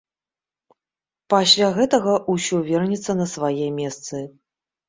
[1.33, 4.27] Пасля гэтага ўсё вернецца на свае месцы.